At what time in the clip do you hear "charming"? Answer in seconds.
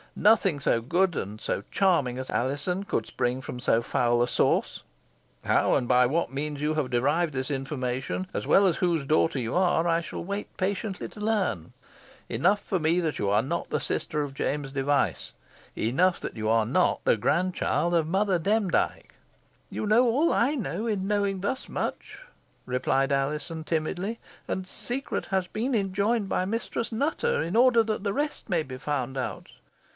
1.69-2.17